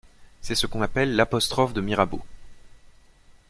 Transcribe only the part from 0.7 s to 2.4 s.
appelle l'apostrophe de Mirabeau.